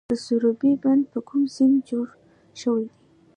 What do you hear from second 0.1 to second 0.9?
سروبي